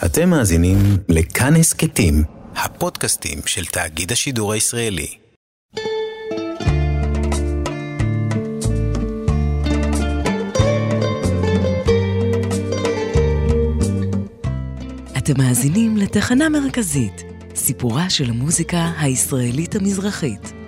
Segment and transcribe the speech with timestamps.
[0.00, 0.76] אתם מאזינים
[1.08, 2.24] לכאן הסכתים,
[2.56, 5.06] הפודקאסטים של תאגיד השידור הישראלי.
[15.18, 17.22] אתם מאזינים לתחנה מרכזית,
[17.54, 20.61] סיפורה של המוזיקה הישראלית המזרחית.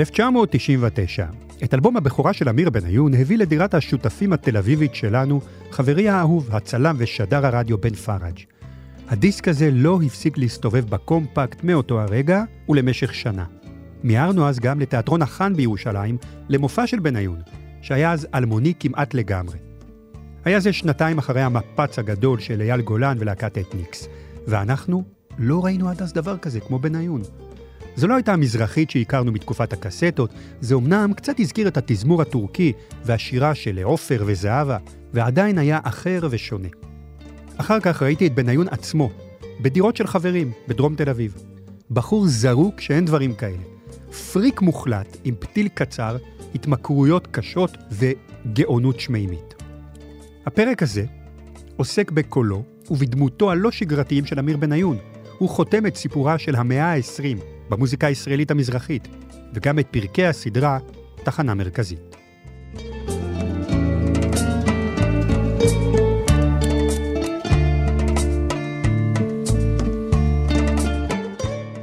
[0.00, 1.22] ב-1999,
[1.64, 5.40] את אלבום הבכורה של אמיר בניון הביא לדירת השותפים התל אביבית שלנו,
[5.70, 8.38] חברי האהוב, הצלם ושדר הרדיו בן פראג'.
[9.08, 13.44] הדיסק הזה לא הפסיק להסתובב בקומפקט מאותו הרגע ולמשך שנה.
[14.02, 17.40] מיהרנו אז גם לתיאטרון החאן בירושלים, למופע של בניון,
[17.82, 19.58] שהיה אז אלמוני כמעט לגמרי.
[20.44, 24.08] היה זה שנתיים אחרי המפץ הגדול של אייל גולן ולהקת אתניקס,
[24.46, 25.04] ואנחנו
[25.38, 27.22] לא ראינו עד אז דבר כזה כמו בניון.
[28.00, 32.72] זו לא הייתה המזרחית שהכרנו מתקופת הקסטות, זה אמנם קצת הזכיר את התזמור הטורקי
[33.04, 34.78] והשירה של עופר וזהבה,
[35.12, 36.68] ועדיין היה אחר ושונה.
[37.56, 39.10] אחר כך ראיתי את בניון עצמו,
[39.60, 41.34] בדירות של חברים, בדרום תל אביב.
[41.90, 43.62] בחור זרוק שאין דברים כאלה.
[44.32, 46.16] פריק מוחלט עם פתיל קצר,
[46.54, 49.54] התמכרויות קשות וגאונות שמימית.
[50.46, 51.04] הפרק הזה
[51.76, 54.96] עוסק בקולו ובדמותו הלא שגרתיים של אמיר בניון.
[55.38, 59.08] הוא חותם את סיפורה של המאה ה-20, במוזיקה הישראלית המזרחית,
[59.54, 60.78] וגם את פרקי הסדרה
[61.24, 62.16] תחנה מרכזית.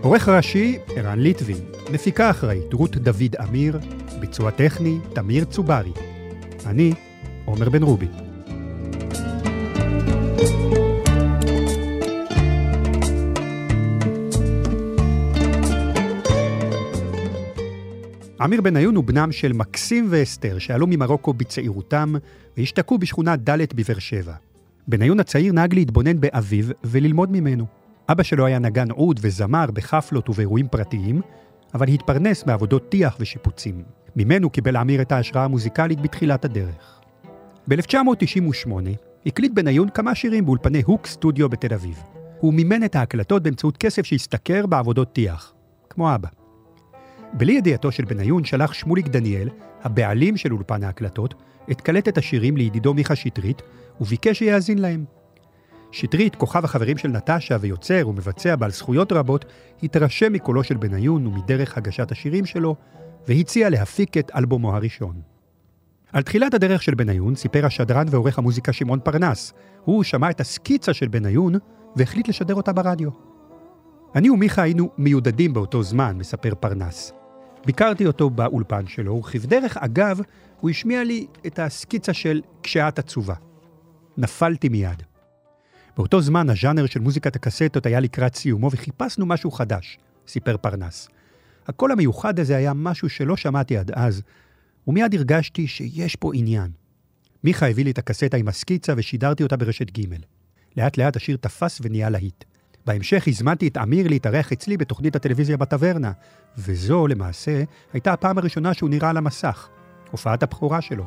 [0.02, 1.58] עורך ראשי, ערן ליטבין,
[1.92, 3.80] מפיקה אחראית, רות דוד אמיר,
[4.20, 5.92] ביצוע טכני, תמיר צוברי.
[6.66, 6.94] אני,
[7.46, 8.27] עומר בן רובי.
[18.48, 22.14] אמיר בניון הוא בנם של מקסים ואסתר, שעלו ממרוקו בצעירותם
[22.58, 24.34] והשתקעו בשכונה ד' בבאר שבע.
[24.88, 27.66] בניון הצעיר נהג להתבונן באביו וללמוד ממנו.
[28.10, 31.22] אבא שלו היה נגן עוד וזמר בחפלות ובאירועים פרטיים,
[31.74, 33.84] אבל התפרנס מעבודות טיח ושיפוצים.
[34.16, 37.02] ממנו קיבל אמיר את ההשראה המוזיקלית בתחילת הדרך.
[37.68, 38.72] ב-1998
[39.26, 41.98] הקליט בניון כמה שירים באולפני הוק סטודיו בתל אביב.
[42.40, 45.54] הוא מימן את ההקלטות באמצעות כסף שהשתכר בעבודות טיח,
[45.90, 46.37] כמו אבא.
[47.34, 49.50] בלי ידיעתו של בניון שלח שמוליק דניאל,
[49.84, 51.34] הבעלים של אולפן ההקלטות,
[51.72, 53.62] את קלטת השירים לידידו מיכה שטרית,
[54.02, 55.06] וביקש שיאזין להם.
[55.92, 59.46] שטרית, כוכב החברים של נטשה ויוצר ומבצע בעל זכויות רבות,
[59.84, 62.76] התרשם מקולו של בניון ומדרך הגשת השירים שלו,
[63.28, 65.22] והציע להפיק את אלבומו הראשון.
[66.14, 69.54] על תחילת הדרך של בניון סיפר השדרן ועורך המוזיקה שמעון פרנס.
[69.84, 71.54] הוא שמע את הסקיצה של בניון
[71.96, 73.10] והחליט לשדר אותה ברדיו.
[74.16, 77.14] אני ומיכה היינו מיודדים באותו זמן, מספר פרנס.
[77.66, 80.20] ביקרתי אותו באולפן שלו, וכבדרך אגב,
[80.60, 83.34] הוא השמיע לי את הסקיצה של "כשאת עצובה".
[84.18, 85.04] נפלתי מיד.
[85.98, 89.98] באותו זמן הז'אנר של מוזיקת הקסטות היה לקראת סיומו וחיפשנו משהו חדש,
[90.28, 91.10] סיפר פרנס.
[91.68, 94.22] הקול המיוחד הזה היה משהו שלא שמעתי עד אז,
[94.88, 96.72] ומיד הרגשתי שיש פה עניין.
[97.44, 100.06] מיכה הביא לי את הקסטה עם הסקיצה ושידרתי אותה ברשת ג'.
[100.78, 102.44] לאט לאט השיר תפס ונהיה להיט.
[102.88, 106.12] בהמשך הזמנתי את אמיר להתארח אצלי בתוכנית הטלוויזיה בטברנה,
[106.58, 109.68] וזו למעשה הייתה הפעם הראשונה שהוא נראה על המסך,
[110.12, 111.06] הופעת הבכורה שלו.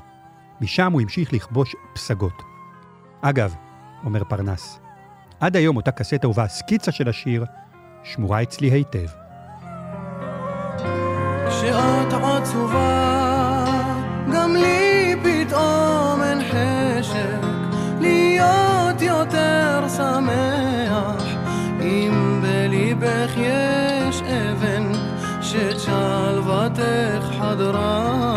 [0.60, 2.42] משם הוא המשיך לכבוש פסגות.
[3.20, 3.54] אגב,
[4.04, 4.80] אומר פרנס,
[5.40, 7.44] עד היום אותה קסטה ובה הסקיצה של השיר
[8.04, 9.06] שמורה אצלי היטב.
[11.48, 13.64] כשאת עצובה,
[14.34, 17.40] גם לי פתאום אין חשק
[18.00, 20.69] להיות יותר שמח.
[27.60, 28.29] أدراك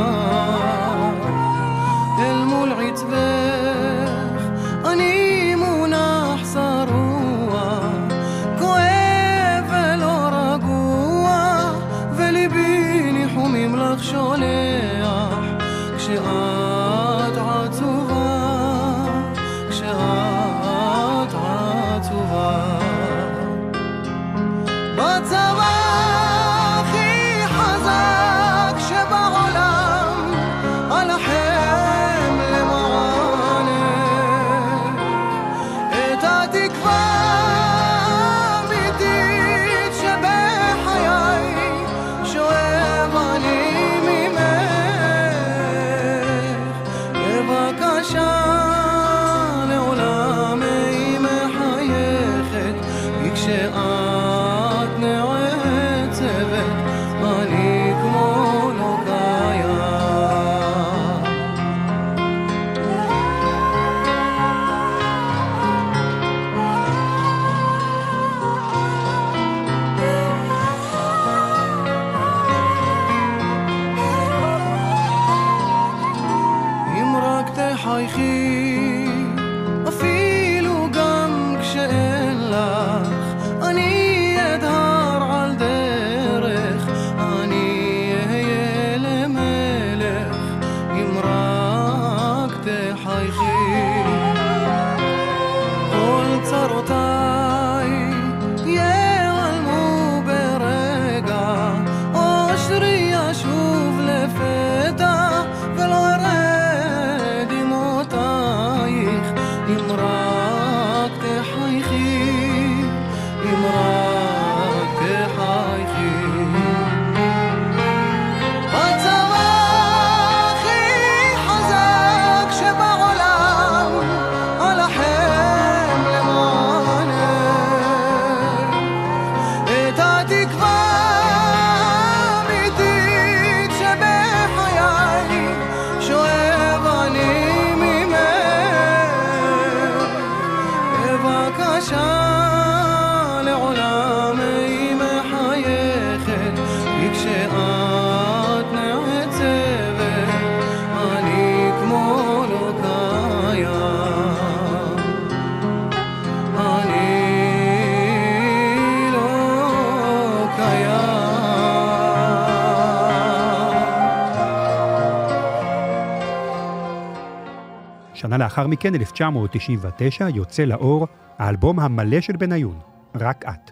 [168.34, 171.08] שנה לאחר מכן, 1999, יוצא לאור
[171.38, 172.80] האלבום המלא של בניון,
[173.16, 173.72] רק את.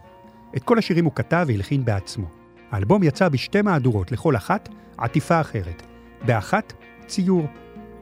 [0.58, 2.26] את כל השירים הוא כתב והלחין בעצמו.
[2.72, 5.84] האלבום יצא בשתי מהדורות, לכל אחת עטיפה אחרת.
[6.26, 6.74] באחת,
[7.08, 7.48] ציור,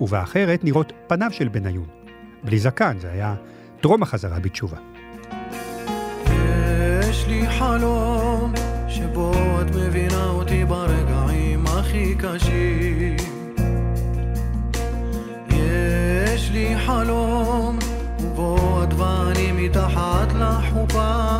[0.02, 1.88] ובאחרת נראות פניו של בניון.
[2.44, 3.36] בלי זקן, זה היה
[3.82, 4.78] טרום החזרה בתשובה.
[7.10, 8.54] יש לי חלום
[8.88, 9.32] שבו
[9.62, 13.19] את מבינה אותי ברגעים הכי קשים.
[20.70, 21.39] מתחת לחופה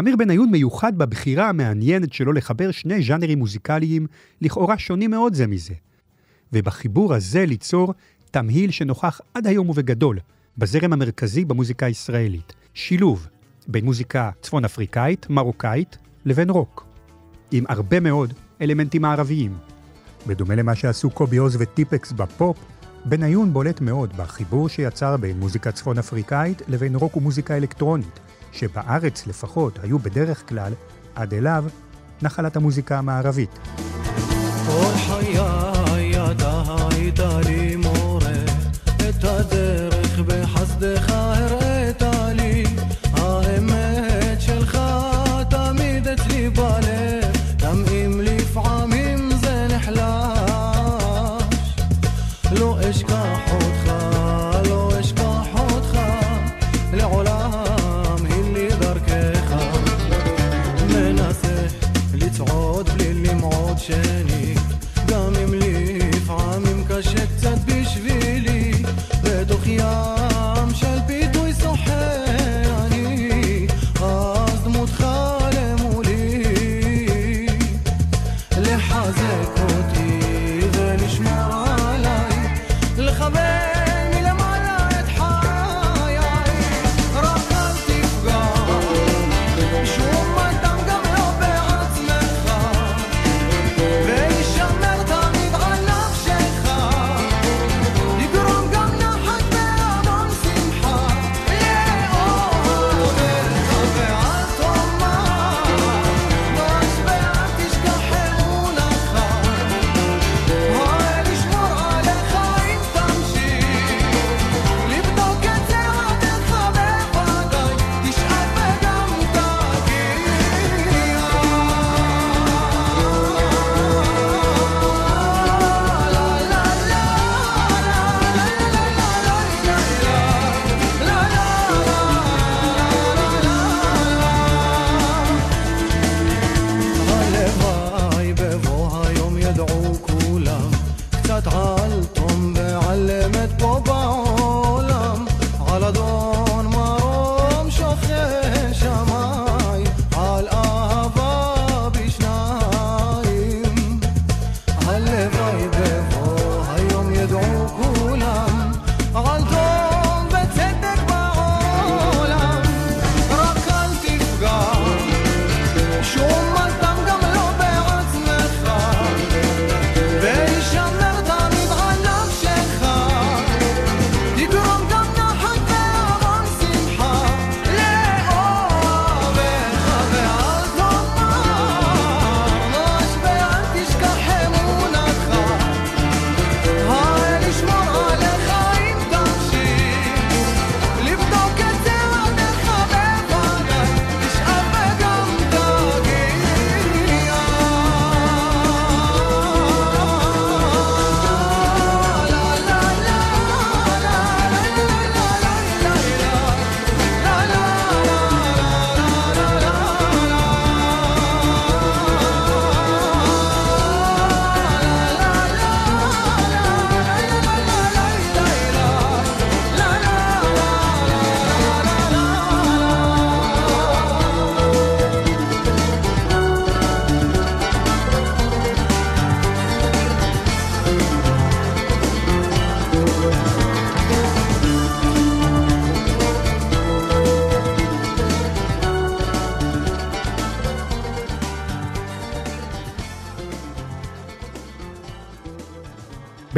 [0.00, 4.06] אמיר בניון מיוחד בבחירה המעניינת שלו לחבר שני ז'אנרים מוזיקליים
[4.40, 5.74] לכאורה שונים מאוד זה מזה.
[6.52, 7.94] ובחיבור הזה ליצור
[8.30, 10.18] תמהיל שנוכח עד היום ובגדול
[10.58, 12.52] בזרם המרכזי במוזיקה הישראלית.
[12.74, 13.28] שילוב
[13.68, 16.86] בין מוזיקה צפון אפריקאית, מרוקאית, לבין רוק.
[17.52, 19.56] עם הרבה מאוד אלמנטים מערביים.
[20.26, 22.58] בדומה למה שעשו קובי עוז וטיפקס בפופ,
[23.04, 28.20] בניון בולט מאוד בחיבור שיצר בין מוזיקה צפון אפריקאית לבין רוק ומוזיקה אלקטרונית,
[28.52, 30.72] שבארץ לפחות היו בדרך כלל,
[31.14, 31.64] עד אליו,
[32.22, 33.58] נחלת המוזיקה המערבית.
[34.66, 37.20] כל חיי היית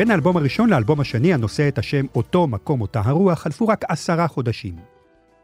[0.03, 4.29] בין האלבום הראשון לאלבום השני, הנושא את השם אותו מקום אותה הרוח, חלפו רק עשרה
[4.29, 4.75] חודשים.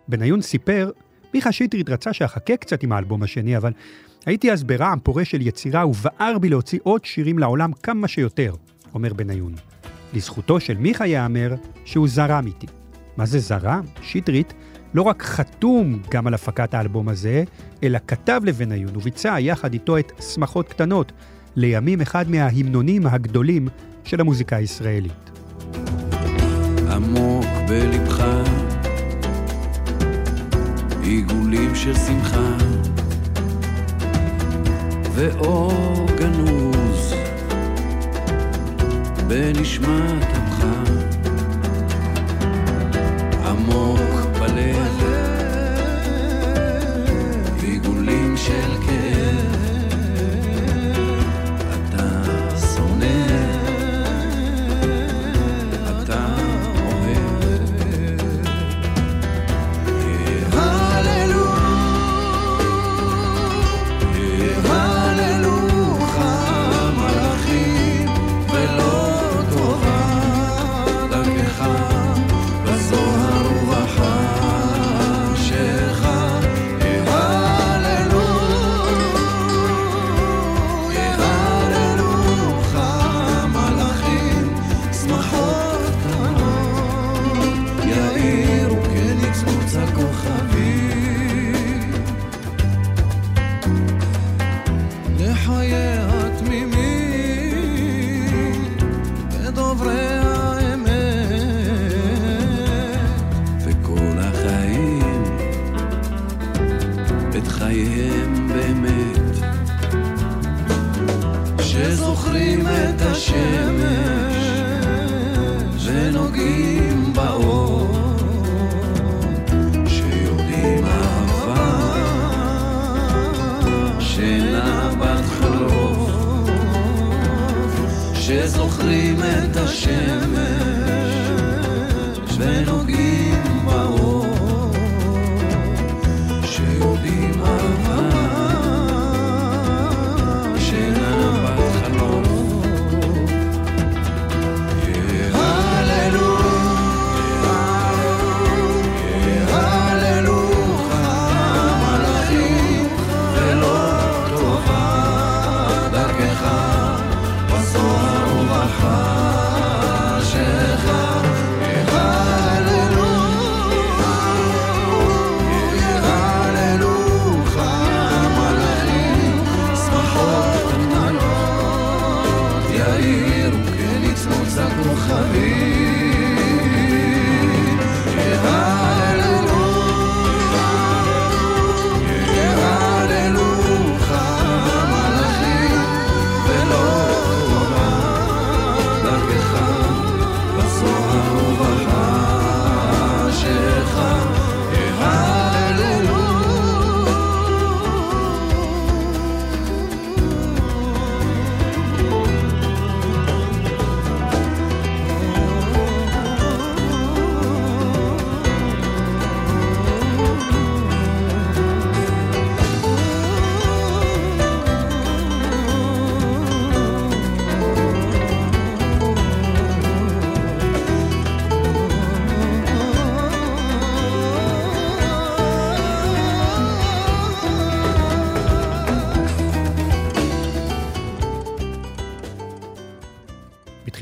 [0.08, 0.90] בניון סיפר,
[1.34, 3.72] מיכה שטרית רצה שאחכה קצת עם האלבום השני, אבל
[4.26, 8.54] הייתי אז ברעם פורה של יצירה ובער בי להוציא עוד שירים לעולם כמה שיותר,
[8.94, 9.54] אומר בניון.
[10.14, 12.66] לזכותו של מיכה ייאמר שהוא זרם איתי.
[13.16, 13.84] מה זה זרם?
[14.02, 14.54] שטרית
[14.94, 17.44] לא רק חתום גם על הפקת האלבום הזה,
[17.82, 21.12] אלא כתב לבניון וביצע יחד איתו את שמחות קטנות,
[21.56, 23.68] לימים אחד מההמנונים הגדולים
[24.08, 25.30] של המוזיקה הישראלית.
[26.90, 28.24] עמוק בלבך,
[31.02, 32.56] עיגולים של שמחה,
[35.12, 37.14] ואור גנוז
[39.26, 40.64] בנשמת עמך,
[43.44, 43.97] עמוק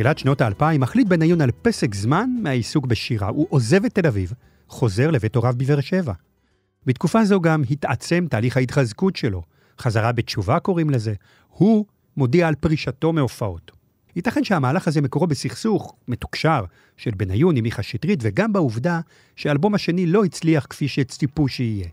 [0.06, 3.28] בתחילת שנות האלפיים מחליט בניון על פסק זמן מהעיסוק בשירה.
[3.28, 4.32] הוא עוזב את תל אביב,
[4.68, 6.12] חוזר לבית הוריו בבאר שבע.
[6.86, 9.42] בתקופה זו גם התעצם תהליך ההתחזקות שלו.
[9.78, 11.14] חזרה בתשובה קוראים לזה.
[11.48, 13.70] הוא מודיע על פרישתו מהופעות.
[14.16, 16.64] ייתכן שהמהלך הזה מקורו בסכסוך מתוקשר
[16.96, 19.00] של בניון עם מיכה שטרית, וגם בעובדה
[19.36, 21.88] שהאלבום השני לא הצליח כפי שציפו שיהיה.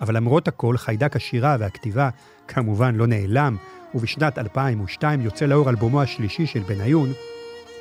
[0.00, 2.08] אבל למרות הכל, חיידק השירה והכתיבה
[2.48, 3.56] כמובן לא נעלם,
[3.94, 7.12] ובשנת 2002 יוצא לאור אלבומו השלישי של בניון,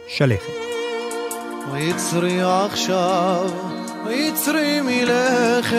[0.07, 0.53] שלכת.
[1.71, 3.51] ויצרי עכשיו,
[4.05, 5.75] ויצרי מלכת.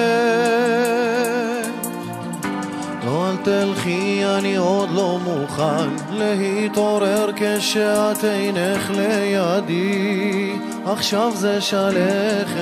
[3.07, 10.53] לא אל תלכי, אני עוד לא מוכן להתעורר כשאת אינך לידי,
[10.85, 12.57] עכשיו זה שלכת.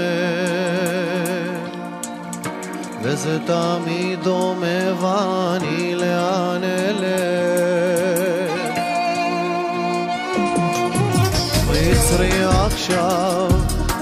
[3.06, 8.52] וזה תמיד דומה ואני לאן אלך.
[11.68, 13.48] ויצרי עכשיו,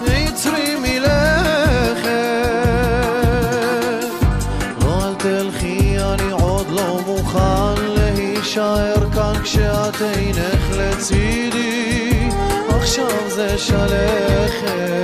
[0.07, 2.13] יצרי מלכת.
[4.85, 12.29] לא אל תלכי, אני עוד לא מוכן להישאר כאן כשאת אינך לצידי,
[12.69, 15.03] עכשיו זה שלכת.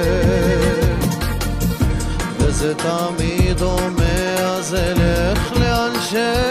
[2.60, 6.47] וזה תמיד דומה, אז אלך לאן שלך.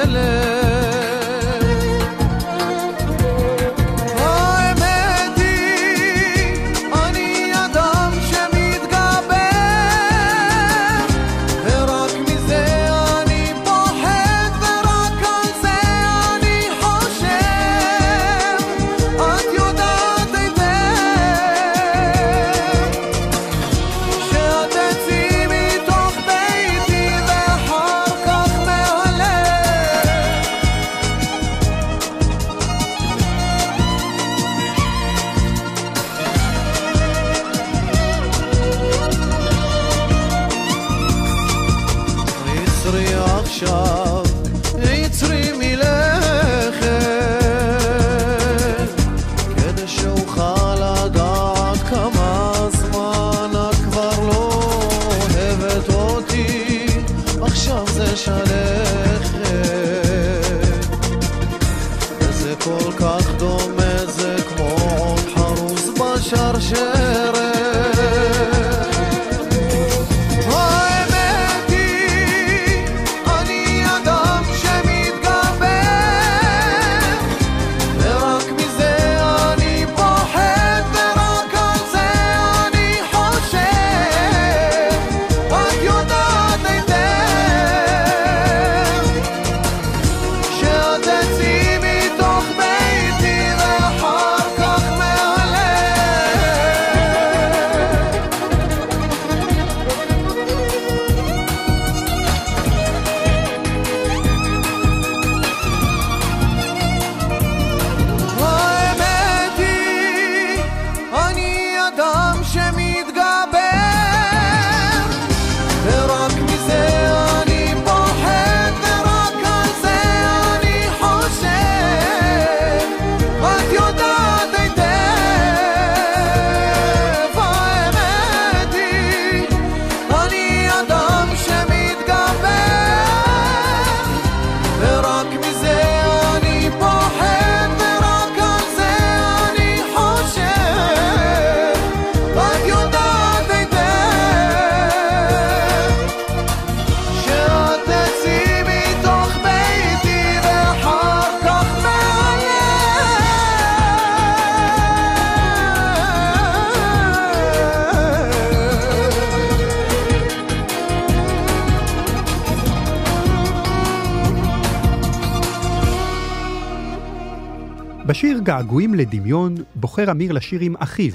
[168.48, 171.12] געגועים לדמיון בוחר אמיר לשיר עם אחיו,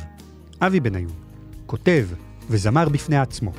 [0.61, 1.13] אבי בניון,
[1.67, 2.07] כותב
[2.51, 3.53] וזמר בפני עצמו.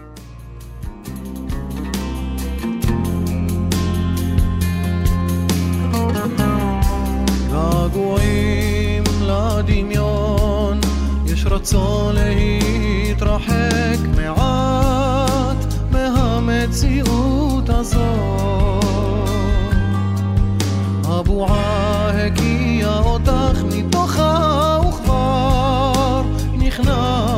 [7.51, 10.79] געגועים לדמיון,
[11.25, 18.83] יש רצון להתרחק מעט מהמציאות הזאת.
[21.05, 21.82] הבועה
[26.72, 27.31] נכנסת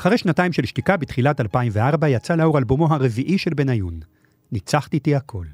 [0.00, 4.00] אחרי שנתיים של שתיקה בתחילת 2004 יצא לאור אלבומו הרביעי של בניון,
[4.52, 5.46] ניצחת איתי הכל.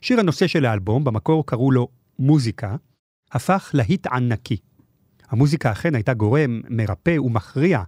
[0.00, 2.76] שיר הנושא של האלבום, במקור קראו לו מוזיקה,
[3.32, 4.56] הפך להיט ענקי.
[5.28, 7.82] המוזיקה אכן הייתה גורם מרפא ומכריע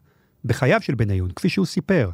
[0.45, 2.11] בחייו של בניון, כפי שהוא סיפר.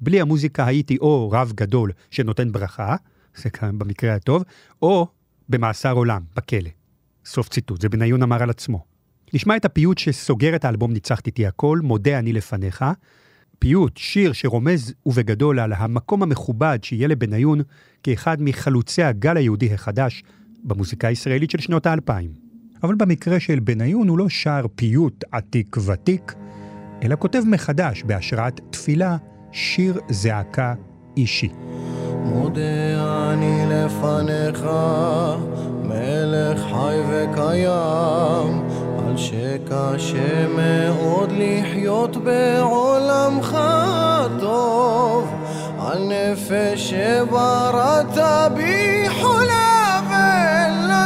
[0.00, 2.96] בלי המוזיקה הייתי או רב גדול שנותן ברכה,
[3.36, 4.42] זה כאן במקרה הטוב,
[4.82, 5.06] או
[5.48, 6.70] במאסר עולם, בכלא.
[7.24, 8.84] סוף ציטוט, זה בניון אמר על עצמו.
[9.34, 12.84] נשמע את הפיוט שסוגר את האלבום ניצחת איתי הכל, מודה אני לפניך.
[13.58, 17.60] פיוט, שיר שרומז ובגדול על המקום המכובד שיהיה לבניון
[18.02, 20.22] כאחד מחלוצי הגל היהודי החדש
[20.64, 22.48] במוזיקה הישראלית של שנות האלפיים.
[22.82, 26.34] אבל במקרה של בניון הוא לא שר פיוט עתיק ותיק,
[27.02, 29.16] אלא כותב מחדש בהשראת תפילה
[29.52, 30.74] שיר זעקה
[31.16, 31.48] אישי.
[32.24, 34.64] מודה אני לפניך,
[35.82, 38.77] מלך חי וקיים,
[39.18, 43.58] שקשה מאוד לחיות בעולמך
[44.40, 45.28] טוב,
[45.78, 48.18] על נפש שבראת
[48.54, 50.98] בי חולה ואין לה.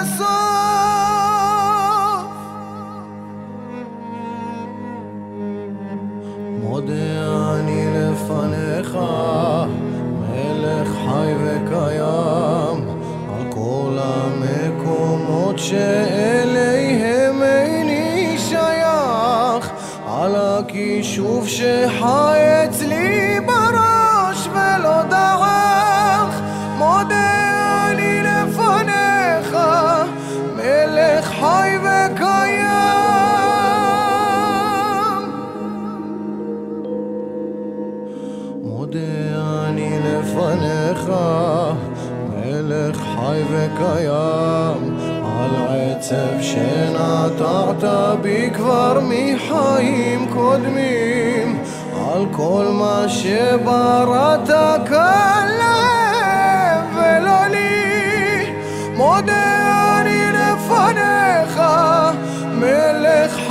[6.62, 8.98] מודה אני לפניך,
[10.30, 12.88] מלך חי וקיים,
[13.34, 17.21] על כל המקומות שאליהם
[20.72, 26.40] הכישוף שחי אצלי בראש ולא דעך,
[26.78, 29.56] מודה אני לפניך,
[30.56, 32.62] מלך חי וקיים.
[38.62, 41.12] מודה אני לפניך,
[42.28, 44.91] מלך חי וקיים,
[45.42, 47.84] על עצב שנטעת
[48.22, 51.62] בי כבר מחיים קודמים.
[52.14, 54.48] על כל מה שבראת
[55.58, 58.52] להם ולא לי
[58.96, 61.62] מודה אני לפניך
[62.52, 63.41] מלך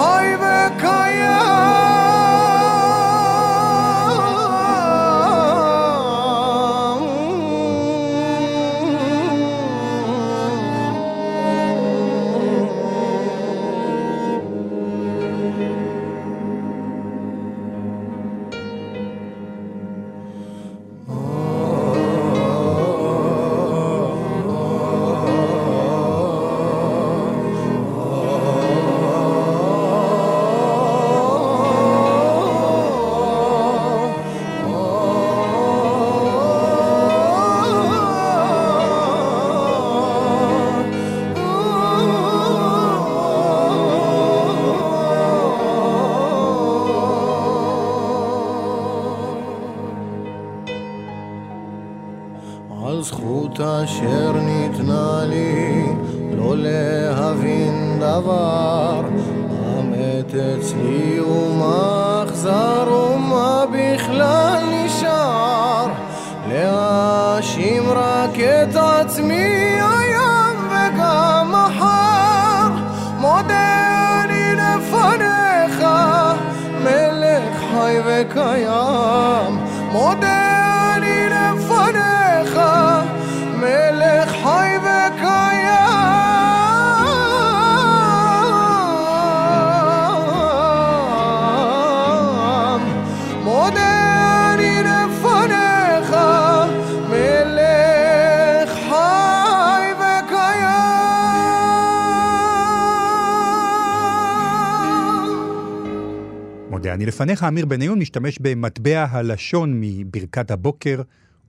[107.51, 111.01] אמיר בניון משתמש במטבע הלשון מברכת הבוקר,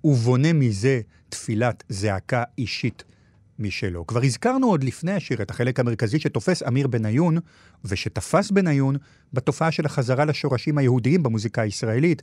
[0.04, 3.04] ובונה מזה תפילת זעקה אישית
[3.58, 4.06] משלו.
[4.06, 7.38] כבר הזכרנו עוד לפני השיר את החלק המרכזי שתופס אמיר בניון,
[7.84, 8.96] ושתפס בניון,
[9.32, 12.22] בתופעה של החזרה לשורשים היהודיים במוזיקה הישראלית,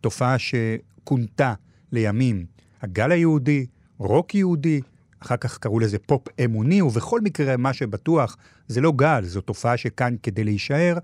[0.00, 1.54] תופעה שכונתה
[1.92, 2.46] לימים
[2.82, 3.66] הגל היהודי,
[3.98, 4.80] רוק יהודי,
[5.20, 8.36] אחר כך קראו לזה פופ אמוני, ובכל מקרה, מה שבטוח,
[8.68, 10.98] זה לא גל, זו תופעה שכאן כדי להישאר,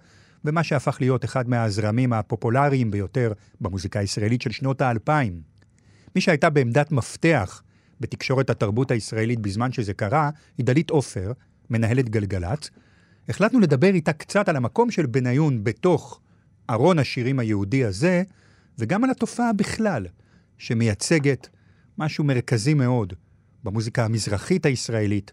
[0.46, 5.40] ומה שהפך להיות אחד מהזרמים הפופולריים ביותר במוזיקה הישראלית של שנות האלפיים.
[6.14, 7.62] מי שהייתה בעמדת מפתח
[8.00, 11.32] בתקשורת התרבות הישראלית בזמן שזה קרה, היא דלית עופר,
[11.70, 12.70] מנהלת גלגלצ.
[13.28, 16.20] החלטנו לדבר איתה קצת על המקום של בניון בתוך
[16.70, 18.22] ארון השירים היהודי הזה,
[18.78, 20.06] וגם על התופעה בכלל,
[20.58, 21.48] שמייצגת
[21.98, 23.12] משהו מרכזי מאוד
[23.64, 25.32] במוזיקה המזרחית הישראלית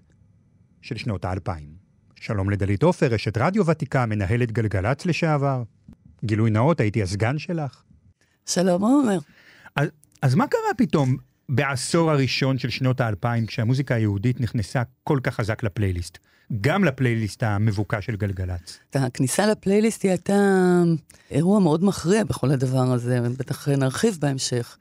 [0.82, 1.73] של שנות האלפיים.
[2.26, 5.64] שלום לדלית עופר, אשת רדיו ותיקה, מנהלת גלגלצ לשעבר.
[6.26, 7.84] גילוי נאות, הייתי הסגן שלך.
[8.46, 9.18] שלום עומר.
[9.76, 9.88] אז,
[10.22, 11.18] אז מה קרה פתאום
[11.50, 16.18] בעשור הראשון של שנות האלפיים, כשהמוזיקה היהודית נכנסה כל כך חזק לפלייליסט?
[16.62, 18.80] גם לפלייליסט המבוקש של גלגלצ.
[18.94, 20.34] הכניסה לפלייליסט היא הייתה
[21.32, 24.78] אירוע מאוד מכריע בכל הדבר הזה, בטח נרחיב בהמשך.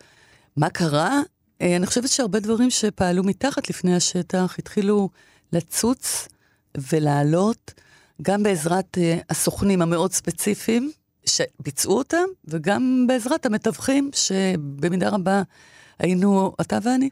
[0.57, 1.21] מה קרה?
[1.63, 5.09] אה, אני חושבת שהרבה דברים שפעלו מתחת לפני השטח התחילו
[5.53, 6.29] לצוץ
[6.93, 7.75] ולעלות,
[8.23, 10.93] גם בעזרת אה, הסוכנים המאוד ספציפיים
[11.27, 15.43] שביצעו אותם, וגם בעזרת המתווכים שבמידה רבה
[15.99, 17.09] היינו אתה ואני.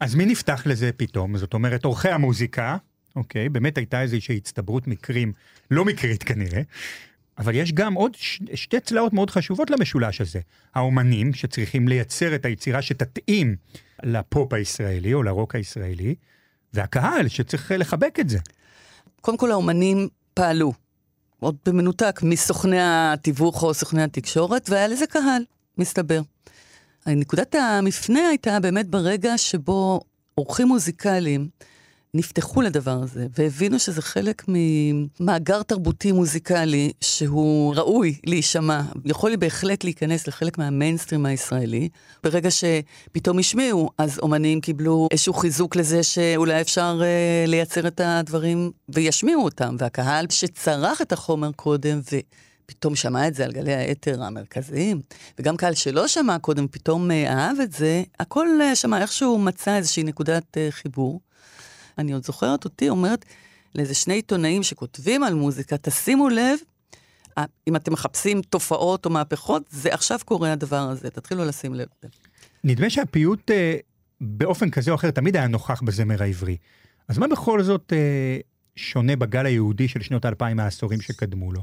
[0.00, 1.36] אז מי נפתח לזה פתאום?
[1.36, 2.76] זאת אומרת, עורכי המוזיקה,
[3.16, 5.32] אוקיי, באמת הייתה איזושהי הצטברות מקרים,
[5.70, 6.62] לא מקרית כנראה,
[7.38, 10.40] אבל יש גם עוד ש- שתי צלעות מאוד חשובות למשולש הזה.
[10.74, 13.56] האומנים, שצריכים לייצר את היצירה שתתאים
[14.02, 16.14] לפופ הישראלי או לרוק הישראלי,
[16.74, 18.38] והקהל, שצריך לחבק את זה.
[19.26, 20.72] קודם כל האומנים פעלו,
[21.40, 25.42] עוד במנותק מסוכני התיווך או סוכני התקשורת, והיה לזה קהל,
[25.78, 26.20] מסתבר.
[27.06, 30.00] נקודת המפנה הייתה באמת ברגע שבו
[30.38, 31.48] אורחים מוזיקליים
[32.16, 40.26] נפתחו לדבר הזה, והבינו שזה חלק ממאגר תרבותי מוזיקלי שהוא ראוי להישמע, יכול בהחלט להיכנס
[40.26, 41.88] לחלק מהמיינסטרים הישראלי.
[42.24, 48.70] ברגע שפתאום השמיעו, אז אומנים קיבלו איזשהו חיזוק לזה שאולי אפשר uh, לייצר את הדברים
[48.88, 52.16] וישמיעו אותם, והקהל שצרח את החומר קודם, ו...
[52.66, 55.00] פתאום שמע את זה על גלי האתר המרכזיים,
[55.38, 59.76] וגם קהל שלא שמע קודם, פתאום אה, אהב את זה, הכל אה, שמע, איכשהו מצא
[59.76, 61.20] איזושהי נקודת אה, חיבור.
[61.98, 63.24] אני עוד זוכרת אותי אומרת
[63.74, 66.58] לאיזה שני עיתונאים שכותבים על מוזיקה, תשימו לב,
[67.38, 71.86] אה, אם אתם מחפשים תופעות או מהפכות, זה עכשיו קורה הדבר הזה, תתחילו לשים לב.
[72.64, 73.76] נדמה שהפיוט אה,
[74.20, 76.56] באופן כזה או אחר תמיד היה נוכח בזמר העברי.
[77.08, 78.38] אז מה בכל זאת אה,
[78.76, 81.62] שונה בגל היהודי של שנות האלפיים מהעשורים שקדמו לו?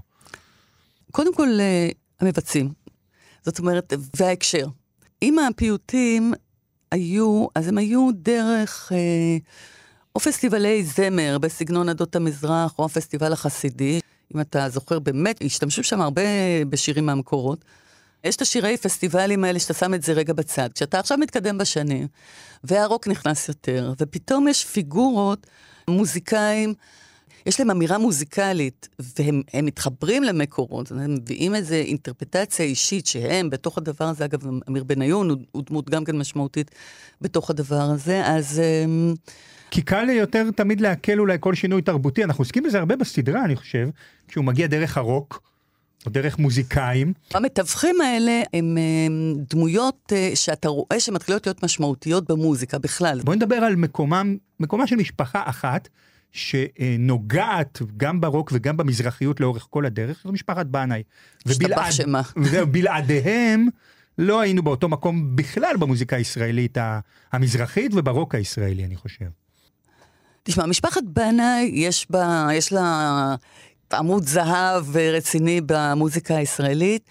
[1.12, 2.70] קודם כל, אה, המבצעים.
[3.46, 4.68] זאת אומרת, וההקשר.
[5.22, 6.34] אם הפיוטים
[6.92, 9.38] היו, אז הם היו דרך אה,
[10.16, 14.00] או פסטיבלי זמר בסגנון עדות המזרח, או הפסטיבל החסידי.
[14.36, 16.22] אם אתה זוכר, באמת, השתמשו שם הרבה
[16.70, 17.66] בשירים מהמקורות.
[18.24, 20.70] יש את השירי פסטיבלים האלה שאתה שם את זה רגע בצד.
[20.74, 22.08] כשאתה עכשיו מתקדם בשנים,
[22.64, 25.48] והרוק נכנס יותר, ופתאום יש פיגורות,
[25.88, 26.74] מוזיקאים,
[27.46, 33.78] יש להם אמירה מוזיקלית, והם הם מתחברים למקורות, הם מביאים איזו אינטרפטציה אישית שהם, בתוך
[33.78, 36.72] הדבר הזה, אגב, אמיר בניון הוא, הוא דמות גם כן משמעותית
[37.22, 38.60] בתוך הדבר הזה, אז...
[38.60, 39.14] אמ,
[39.74, 43.56] כי קל יותר תמיד לעכל אולי כל שינוי תרבותי, אנחנו עוסקים בזה הרבה בסדרה, אני
[43.56, 43.90] חושב,
[44.28, 45.42] כשהוא מגיע דרך הרוק,
[46.06, 47.14] או דרך מוזיקאים.
[47.34, 53.22] המתווכים האלה הם הם דמויות אה, שאתה רואה שמתחילות להיות משמעותיות במוזיקה בכלל.
[53.24, 55.90] בואי נדבר על מקומם, מקומה של משפחה אחת,
[56.32, 61.04] שנוגעת גם ברוק וגם במזרחיות לאורך כל הדרך, זו משפחת בנאי.
[61.46, 62.22] השתבח שמה.
[62.42, 63.68] וזהו, בלעדיהם
[64.18, 66.78] לא היינו באותו מקום בכלל במוזיקה הישראלית
[67.32, 69.43] המזרחית וברוק הישראלי, אני חושב.
[70.44, 73.36] תשמע, משפחת בנאי, יש, בה, יש לה
[73.94, 77.10] עמוד זהב רציני במוזיקה הישראלית.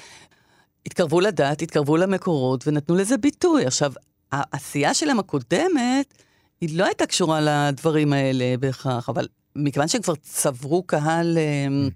[0.87, 3.67] התקרבו לדת, התקרבו למקורות ונתנו לזה ביטוי.
[3.67, 3.93] עכשיו,
[4.33, 6.15] העשייה שלהם הקודמת,
[6.61, 11.89] היא לא הייתה קשורה לדברים האלה בהכרח, אבל מכיוון שהם כבר צברו קהל אה,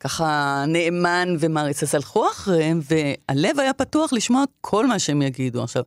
[0.00, 5.62] ככה נאמן ומעריץ, אז הלכו אחריהם, והלב היה פתוח לשמוע כל מה שהם יגידו.
[5.62, 5.82] עכשיו,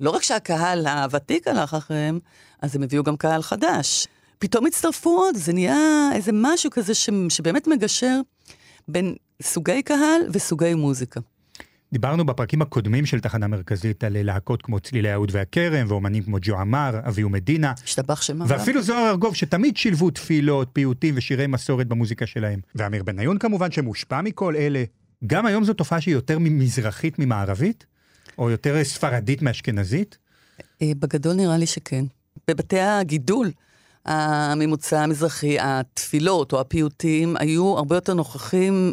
[0.00, 2.18] לא רק שהקהל הוותיק הלך אחריהם,
[2.62, 4.08] אז הם הביאו גם קהל חדש.
[4.38, 8.20] פתאום הצטרפו עוד, זה נהיה איזה משהו כזה ש, שבאמת מגשר
[8.88, 11.20] בין סוגי קהל וסוגי מוזיקה.
[11.92, 16.56] דיברנו בפרקים הקודמים של תחנה מרכזית על להקות כמו צלילי האוד והכרם, ואומנים כמו ג'ו
[16.56, 17.72] עמר, אביהו מדינה.
[17.84, 18.44] השתבח שמה.
[18.48, 22.60] ואפילו זוהר ארגוב, שתמיד שילבו תפילות, פיוטים ושירי מסורת במוזיקה שלהם.
[22.74, 24.84] ואמיר בניון כמובן, שמושפע מכל אלה.
[25.26, 27.86] גם היום זו תופעה שהיא יותר מזרחית ממערבית?
[28.38, 30.18] או יותר ספרדית מאשכנזית?
[30.82, 32.04] אה, בגדול נראה לי שכן.
[32.48, 33.50] בבתי הגידול,
[34.06, 38.92] הממוצע המזרחי, התפילות או הפיוטים היו הרבה יותר נוכחים,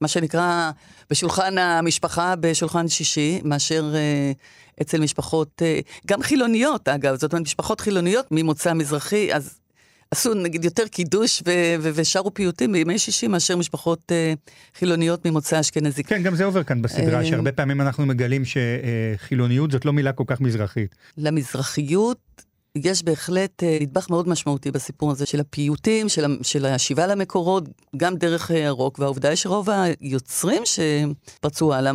[0.00, 0.70] מה שנקרא,
[1.10, 7.80] בשולחן המשפחה בשולחן שישי, מאשר uh, אצל משפחות, uh, גם חילוניות אגב, זאת אומרת, משפחות
[7.80, 9.58] חילוניות ממוצא מזרחי, אז
[10.10, 15.60] עשו נגיד יותר קידוש ו- ו- ושרו פיוטים בימי שישי מאשר משפחות uh, חילוניות ממוצא
[15.60, 16.04] אשכנזי.
[16.04, 20.24] כן, גם זה עובר כאן בסדרה, שהרבה פעמים אנחנו מגלים שחילוניות זאת לא מילה כל
[20.26, 20.94] כך מזרחית.
[21.18, 22.18] למזרחיות
[22.76, 27.64] יש בהחלט אה, נדבך מאוד משמעותי בסיפור הזה של הפיוטים, של, של השיבה למקורות,
[27.96, 31.92] גם דרך אה, הרוק, והעובדה היא שרוב היוצרים שפרצו הלאה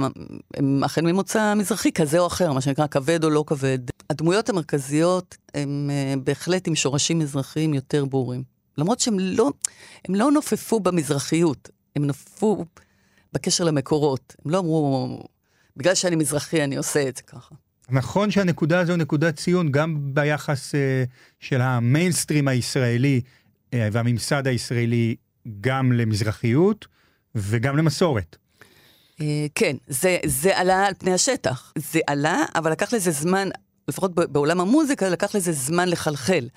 [0.53, 3.79] הם אכן ממוצא מזרחי כזה או אחר, מה שנקרא כבד או לא כבד.
[4.09, 8.43] הדמויות המרכזיות הם אה, בהחלט עם שורשים מזרחיים יותר ברורים.
[8.77, 9.51] למרות שהם לא,
[10.07, 12.65] הם לא נופפו במזרחיות, הם נופפו
[13.33, 14.35] בקשר למקורות.
[14.45, 15.19] הם לא אמרו,
[15.77, 17.55] בגלל שאני מזרחי אני עושה את זה ככה.
[17.89, 20.77] נכון שהנקודה הזו נקודת ציון גם ביחס uh,
[21.39, 25.15] של המיינסטרים הישראלי uh, והממסד הישראלי
[25.61, 26.87] גם למזרחיות
[27.35, 28.35] וגם למסורת.
[29.15, 29.21] Uh,
[29.55, 31.73] כן, זה, זה עלה על פני השטח.
[31.77, 33.49] זה עלה, אבל לקח לזה זמן,
[33.87, 36.47] לפחות בעולם המוזיקה, לקח לזה זמן לחלחל.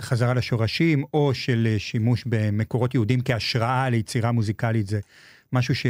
[0.00, 5.00] חזרה לשורשים או של שימוש במקורות יהודים כהשראה ליצירה מוזיקלית זה
[5.52, 5.86] משהו ש...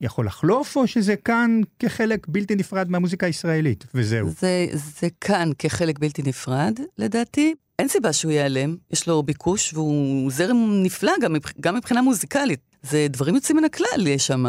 [0.00, 4.28] יכול לחלוף, או שזה כאן כחלק בלתי נפרד מהמוזיקה הישראלית, וזהו?
[4.40, 4.66] זה,
[5.00, 7.54] זה כאן כחלק בלתי נפרד, לדעתי.
[7.78, 12.60] אין סיבה שהוא ייעלם, יש לו ביקוש, והוא זרם נפלא גם, גם מבחינה מוזיקלית.
[12.82, 14.44] זה דברים יוצאים מן הכלל יש שם.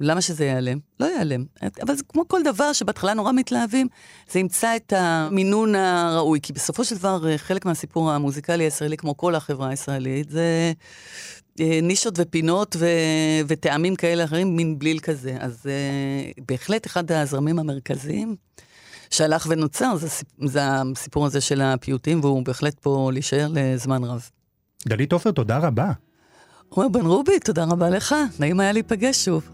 [0.00, 0.78] למה שזה ייעלם?
[1.00, 1.44] לא ייעלם.
[1.82, 3.88] אבל זה כמו כל דבר שבהתחלה נורא מתלהבים,
[4.30, 6.40] זה ימצא את המינון הראוי.
[6.42, 10.72] כי בסופו של דבר, חלק מהסיפור המוזיקלי הישראלי, כמו כל החברה הישראלית, זה
[11.82, 12.86] נישות ופינות ו...
[13.46, 15.36] וטעמים כאלה אחרים, מין בליל כזה.
[15.40, 18.36] אז uh, בהחלט אחד הזרמים המרכזיים
[19.10, 20.08] שהלך ונוצר, זה,
[20.44, 24.30] זה הסיפור הזה של הפיוטים, והוא בהחלט פה להישאר לזמן רב.
[24.88, 25.92] דלית עופר, תודה רבה.
[26.68, 29.50] עומר בן רובי, תודה רבה לך, נעים היה להיפגש שוב.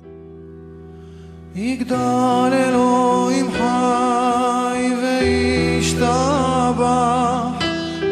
[1.54, 6.06] יגדל אלוהים חי וישתבח,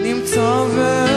[0.03, 1.08] נמצא ואינו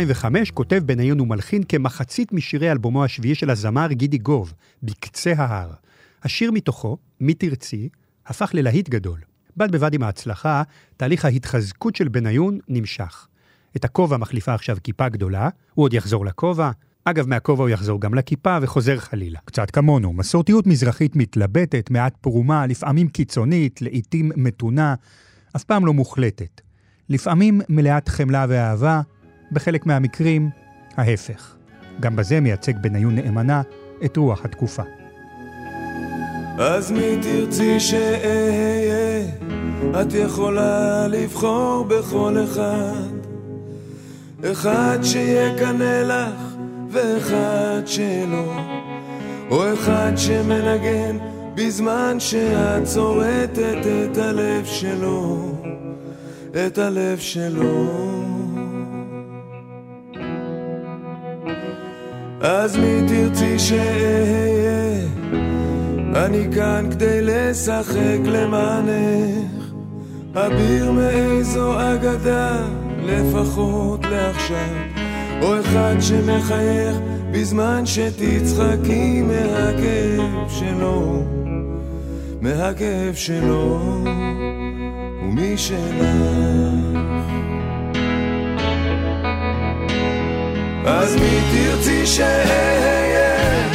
[0.00, 5.70] 2005 כותב בניון ומלחין כמחצית משירי אלבומו השביעי של הזמר גידי גוב, בקצה ההר.
[6.22, 7.88] השיר מתוכו, מי תרצי,
[8.26, 9.18] הפך ללהיט גדול.
[9.56, 10.62] בד בבד עם ההצלחה,
[10.96, 13.26] תהליך ההתחזקות של בניון נמשך.
[13.76, 16.70] את הכובע מחליפה עכשיו כיפה גדולה, הוא עוד יחזור לכובע.
[17.04, 19.38] אגב, מהכובע הוא יחזור גם לכיפה וחוזר חלילה.
[19.44, 24.94] קצת כמונו, מסורתיות מזרחית מתלבטת, מעט פרומה, לפעמים קיצונית, לעיתים מתונה,
[25.56, 26.60] אף פעם לא מוחלטת.
[27.08, 29.00] לפעמים מלאת חמלה ואהבה,
[29.52, 30.50] בחלק מהמקרים,
[30.96, 31.56] ההפך.
[32.00, 33.62] גם בזה מייצג בניון נאמנה
[34.04, 34.82] את רוח התקופה.
[36.58, 39.26] אז מי תרצי שאהיה?
[40.00, 43.10] את יכולה לבחור בכל אחד.
[44.44, 46.54] אחד שיקנא לך
[46.90, 48.60] ואחד שלא.
[49.50, 51.16] או אחד שמנגן
[51.54, 55.52] בזמן שאת צורטת את הלב שלו.
[56.66, 58.19] את הלב שלו.
[62.40, 65.00] אז מי תרצי שאהיה?
[66.14, 69.72] אני כאן כדי לשחק למענך,
[70.34, 72.62] אביר מאיזו אגדה,
[73.02, 74.74] לפחות לעכשיו,
[75.42, 76.96] או אחד שמחייך
[77.32, 81.22] בזמן שתצחקי מהכאב שלו,
[82.40, 83.80] מהכאב שלו
[85.22, 87.00] ומשלך.
[90.86, 93.68] אז מי תרצי שאהיה?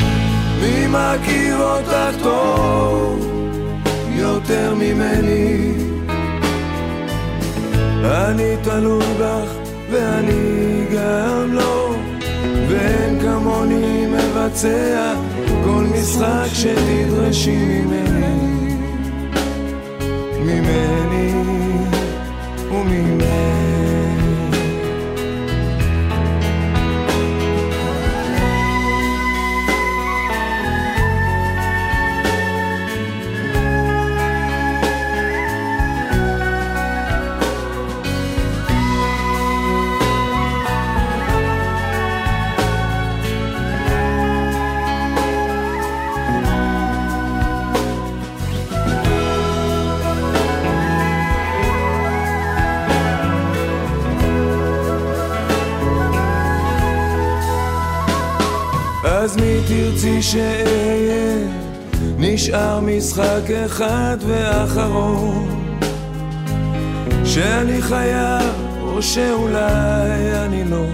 [0.61, 3.31] מי מכיר אותך טוב
[4.09, 5.73] יותר ממני?
[8.03, 9.49] אני תלוי בך
[9.91, 11.95] ואני גם לא,
[12.69, 15.13] ואין כמוני מבצע
[15.63, 18.75] כל משחק שתדרשי ממני,
[20.39, 21.33] ממני
[22.71, 23.64] וממני.
[59.95, 61.47] תרצי שאהיה?
[62.17, 65.69] נשאר משחק אחד ואחרון
[67.25, 70.85] שאני חייב או שאולי אני לא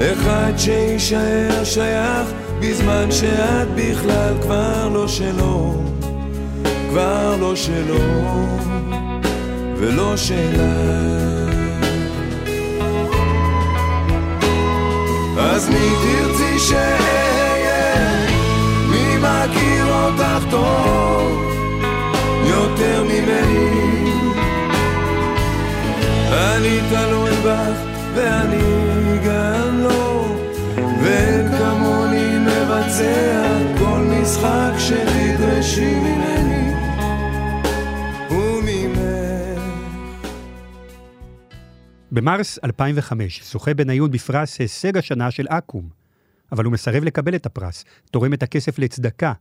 [0.00, 5.74] אחד שיישאר שייך בזמן שאת בכלל כבר לא שלו,
[6.90, 7.98] כבר לא שלו
[9.76, 10.72] ולא שלה.
[15.38, 17.19] אז מי תרצי שאהיה?
[19.20, 21.52] מכיר אותך טוב
[22.48, 24.10] יותר ממני?
[26.32, 27.78] אני תלוי בך
[28.14, 30.26] ואני גם לא,
[31.02, 36.40] וכמוני מבצע כל משחק שתדרשי ממני.
[42.12, 45.99] במרס 2005 זוכה בניון בפרס הישג השנה של אקו"ם,
[46.52, 49.32] אבל הוא מסרב לקבל את הפרס, תורם את הכסף לצדקה.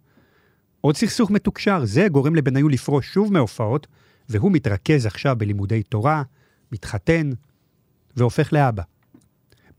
[0.82, 3.88] עוד סכסוך מתוקשר, זה גורם לבניון לפרוש שוב מהופעות,
[4.30, 6.24] והוא מתרכז עכשיו בלימודי תורה,
[6.72, 7.30] מתחתן
[8.16, 8.84] והופך לאבא.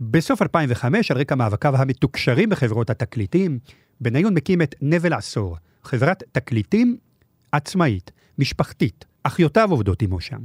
[0.00, 3.58] בסוף 2005, על רקע מאבקיו המתוקשרים בחברות התקליטים,
[4.00, 6.96] בניון מקים את נבל עשור, חברת תקליטים
[7.52, 9.04] עצמאית, משפחתית.
[9.22, 10.38] אחיותיו עובדות עמו שם.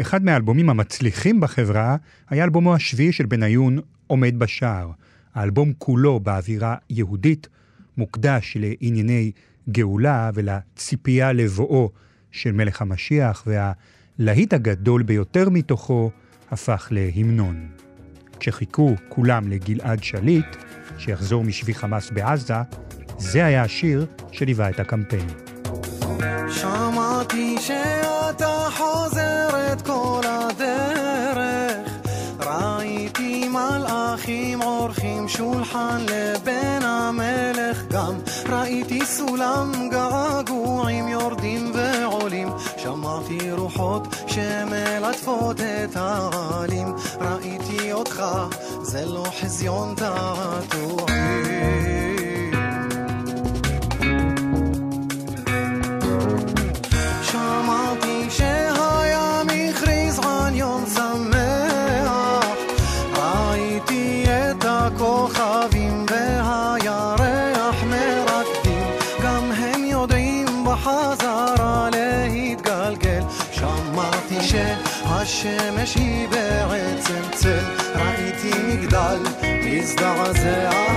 [0.00, 1.96] אחד מהאלבומים המצליחים בחברה
[2.28, 4.90] היה אלבומו השביעי של בניון, עומד בשער.
[5.34, 7.48] האלבום כולו באווירה יהודית,
[7.96, 9.32] מוקדש לענייני
[9.68, 11.90] גאולה ולציפייה לבואו
[12.32, 16.10] של מלך המשיח, והלהיט הגדול ביותר מתוכו
[16.50, 17.66] הפך להמנון.
[18.40, 20.56] כשחיכו כולם לגלעד שליט,
[20.98, 22.54] שיחזור משבי חמאס בעזה,
[23.18, 25.28] זה היה השיר שליווה את הקמפיין.
[26.48, 30.23] שמעתי שאתה חוזרת כל
[35.36, 38.14] שולחן לבן המלך גם.
[38.48, 42.48] ראיתי סולם געגועים יורדים ועולים.
[42.76, 46.94] שמעתי רוחות שמלטפות את העלים.
[47.20, 48.22] ראיתי אותך
[48.82, 51.73] זה לא חזיון תעתועים
[79.84, 80.93] Paris, dans un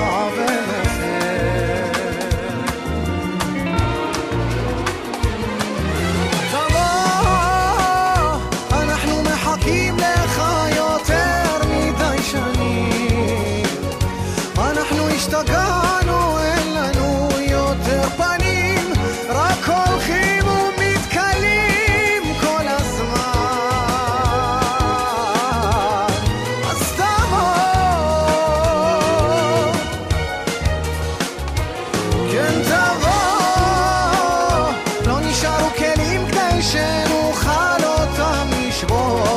[39.07, 39.36] amor.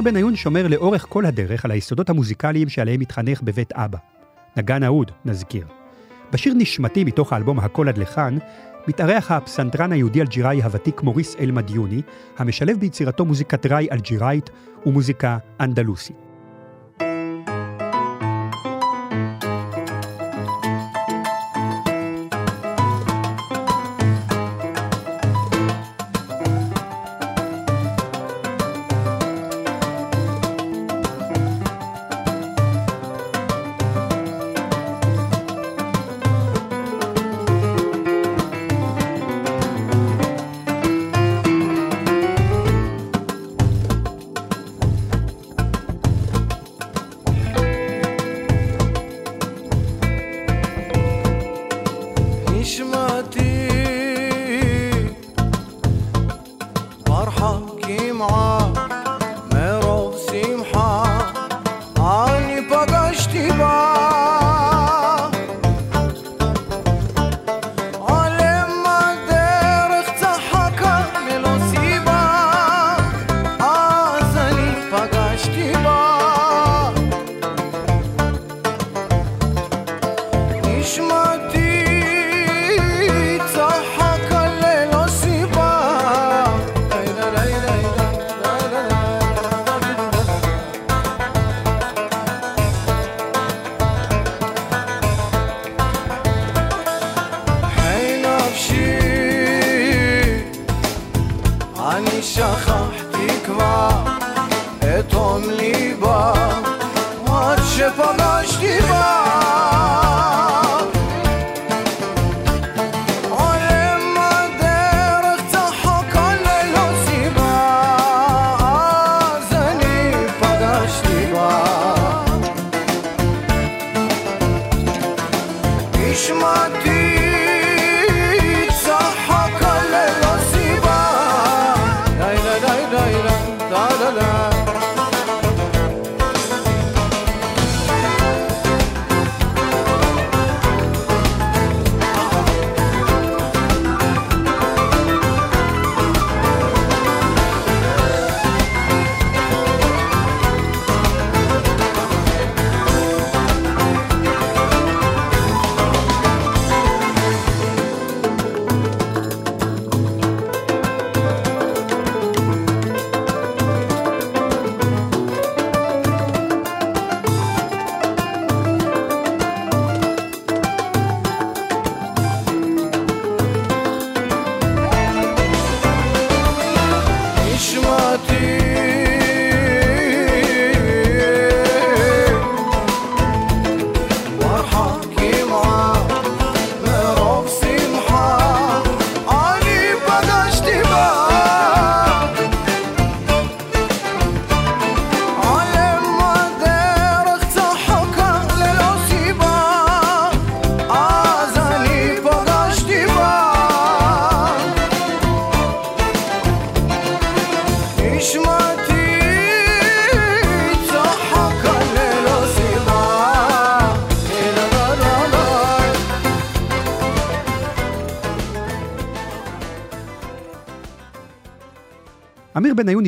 [0.00, 3.98] אמיר בניון שומר לאורך כל הדרך על היסודות המוזיקליים שעליהם התחנך בבית אבא.
[4.56, 5.66] נגן אהוד, נזכיר.
[6.32, 8.38] בשיר נשמתי מתוך האלבום "הכל עד לכאן",
[8.88, 12.02] מתארח הפסנתרן היהודי אלג'יראי הוותיק מוריס אל-מדיוני,
[12.38, 14.50] המשלב ביצירתו מוזיקת ראי אלג'יראית
[14.86, 16.29] ומוזיקה אנדלוסית.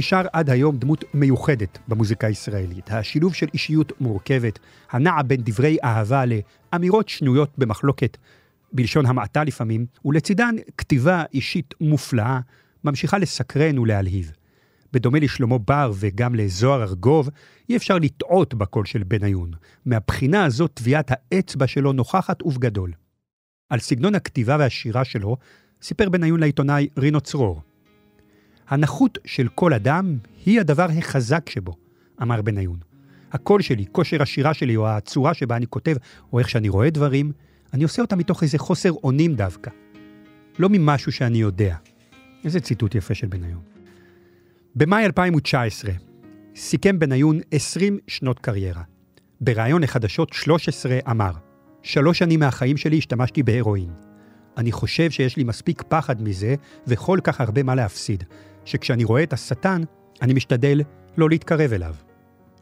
[0.03, 2.91] נשאר עד היום דמות מיוחדת במוזיקה הישראלית.
[2.91, 4.59] השילוב של אישיות מורכבת,
[4.91, 8.17] הנע בין דברי אהבה לאמירות שנויות במחלוקת,
[8.73, 12.41] בלשון המעטה לפעמים, ולצידן כתיבה אישית מופלאה,
[12.85, 14.33] ממשיכה לסקרן ולהלהיב.
[14.93, 17.29] בדומה לשלמה בר וגם לזוהר ארגוב,
[17.69, 19.51] אי אפשר לטעות בקול של בניון.
[19.87, 22.93] מהבחינה הזאת טביעת האצבע שלו נוכחת ובגדול.
[23.71, 25.37] על סגנון הכתיבה והשירה שלו
[25.83, 27.72] סיפר בניון לעיתונאי רינו צרור.
[28.69, 31.75] הנחות של כל אדם היא הדבר החזק שבו,
[32.23, 32.79] אמר בניון.
[33.33, 35.97] הקול שלי, כושר השירה שלי, או הצורה שבה אני כותב,
[36.33, 37.33] או איך שאני רואה דברים,
[37.75, 39.71] אני עושה אותה מתוך איזה חוסר אונים דווקא.
[40.59, 41.77] לא ממשהו שאני יודע.
[42.45, 43.61] איזה ציטוט יפה של בניון.
[44.77, 45.91] במאי 2019
[46.57, 48.83] סיכם בניון 20 שנות קריירה.
[49.41, 51.33] בריאיון לחדשות 13 אמר,
[51.83, 53.91] שלוש שנים מהחיים שלי השתמשתי בהרואין.
[54.57, 56.55] אני חושב שיש לי מספיק פחד מזה
[56.87, 58.25] וכל כך הרבה מה להפסיד.
[58.65, 59.83] שכשאני רואה את השטן,
[60.23, 60.81] אני משתדל
[61.17, 61.95] לא להתקרב אליו.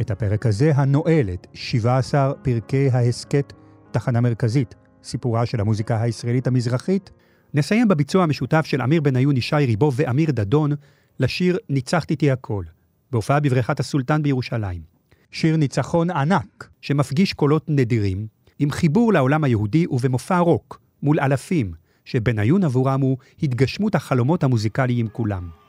[0.00, 3.52] את הפרק הזה הנועל את 17 פרקי ההסכת
[3.90, 7.10] תחנה מרכזית, סיפורה של המוזיקה הישראלית המזרחית,
[7.54, 10.72] נסיים בביצוע המשותף של אמיר בניון ישי ריבו ואמיר דדון
[11.20, 12.64] לשיר "ניצחת איתי הכל",
[13.10, 14.82] בהופעה בבריכת הסולטן בירושלים.
[15.30, 18.26] שיר ניצחון ענק, שמפגיש קולות נדירים,
[18.58, 21.72] עם חיבור לעולם היהודי ובמופע רוק, מול אלפים,
[22.04, 25.59] שבניון עבורם הוא התגשמות החלומות המוזיקליים כולם.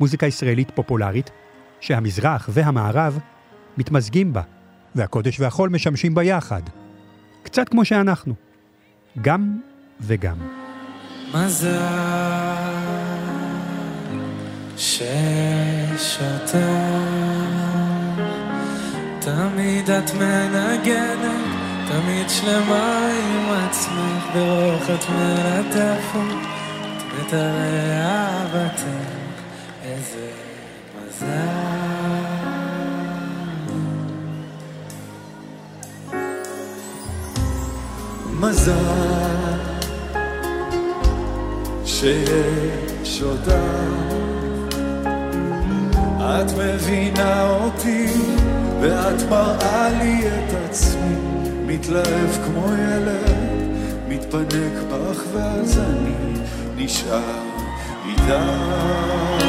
[0.00, 1.30] מוזיקה ישראלית פופולרית,
[1.80, 3.18] שהמזרח והמערב
[3.78, 4.42] מתמזגים בה,
[4.94, 6.62] והקודש והחול משמשים בה יחד.
[7.42, 8.34] קצת כמו שאנחנו.
[9.20, 9.58] גם
[10.00, 10.36] וגם.
[19.20, 21.46] תמיד את מנגנת,
[21.88, 26.36] תמיד שלמה עם עצמך, ברוח את מלטפת,
[26.96, 29.11] את מטרי אהבתך,
[29.92, 30.30] איזה
[31.06, 31.26] מזל.
[38.40, 38.72] מזל
[41.84, 43.52] שיש אותך.
[46.20, 48.06] את מבינה אותי
[48.80, 51.16] ואת מראה לי את עצמי.
[51.66, 53.36] מתלהב כמו ילד
[54.08, 56.14] מתפנק בך ואז אני
[56.76, 57.42] נשאר
[58.08, 59.41] איתך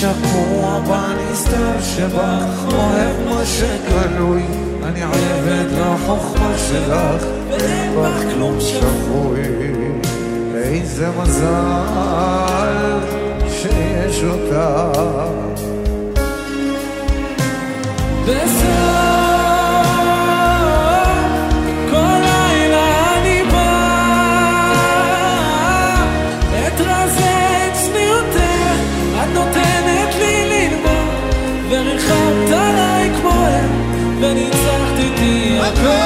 [0.00, 4.42] שקוע בנסתר שבך אוהב מה שגלוי.
[4.84, 9.40] אני עבד לחוכמה שלך אין בך כלום שפוי
[10.54, 12.98] איזה מזל
[13.48, 14.56] שיש אותך
[18.26, 19.18] בסוף
[31.70, 33.70] וריחמת עליי כמו הם
[34.20, 35.97] וניצחת איתי הכל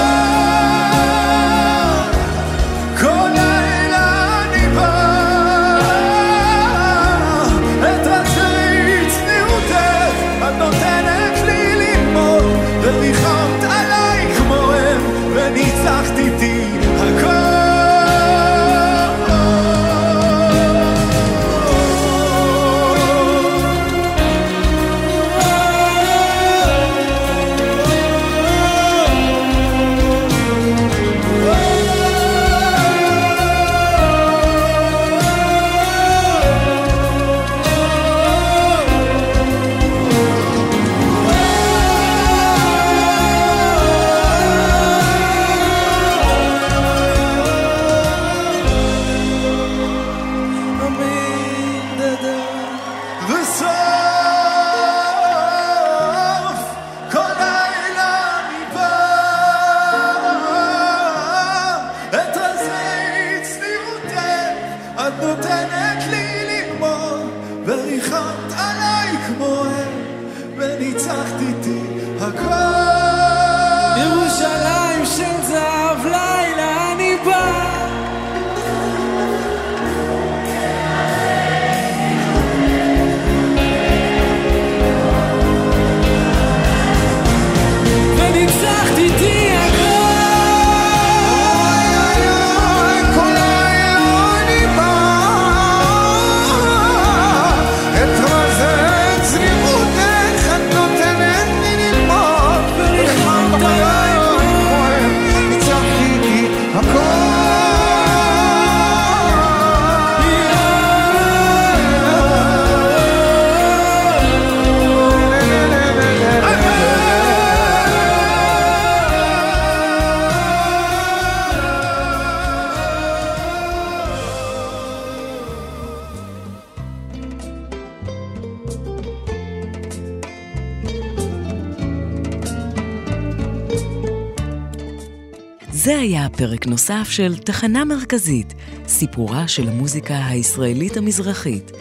[136.62, 138.54] פרק נוסף של תחנה מרכזית,
[138.88, 141.72] סיפורה של המוזיקה הישראלית המזרחית,